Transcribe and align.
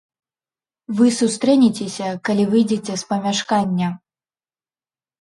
Вы 1.01 1.07
сустрэнецеся, 1.19 2.09
калі 2.31 2.49
выйдзеце 2.57 2.93
з 3.05 3.09
памяшкання. 3.13 3.95